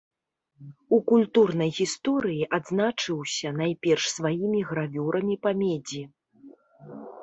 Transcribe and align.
У 0.97 0.99
культурнай 1.11 1.69
гісторыі 1.81 2.49
адзначыўся 2.59 3.55
найперш 3.61 4.03
сваімі 4.17 4.67
гравюрамі 4.75 5.35
па 5.49 5.57
медзі. 5.65 6.03